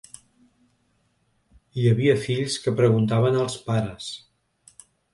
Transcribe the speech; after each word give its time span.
Hi 1.77 1.85
havia 1.91 2.17
fills 2.23 2.57
que 2.65 2.75
preguntaven 2.83 3.41
als 3.45 3.63
pares. 3.71 4.13